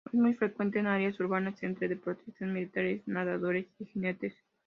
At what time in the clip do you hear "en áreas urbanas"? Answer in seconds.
0.79-1.61